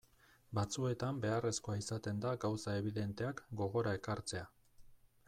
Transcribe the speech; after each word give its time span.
Batzuetan 0.59 1.19
beharrezkoa 1.25 1.75
izaten 1.81 2.23
da 2.25 2.33
gauza 2.45 2.75
ebidenteak 2.81 3.45
gogora 3.63 3.97
ekartzea. 3.99 4.49